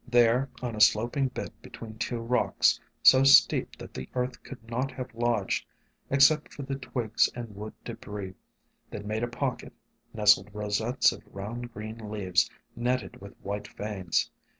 [0.07, 4.89] There on a sloping bit between two rocks, so steep that the earth could not
[4.93, 5.67] have lodged
[6.09, 8.33] except for the twigs and wood debris,
[8.89, 9.73] that made a pocket,
[10.11, 14.31] nestled rosettes of round green leaves netted with white veins.